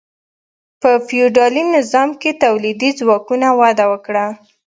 په 0.81 0.91
فیوډالي 1.07 1.63
نظام 1.75 2.09
کې 2.21 2.39
تولیدي 2.43 2.89
ځواکونو 2.99 3.47
وده 3.61 3.85
وکړه. 3.91 4.25